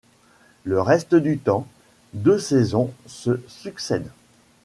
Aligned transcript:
Le 0.63 0.81
reste 0.81 1.13
du 1.13 1.37
temps, 1.37 1.67
deux 2.15 2.39
saisons 2.39 2.91
se 3.05 3.39
succèdent. 3.47 4.09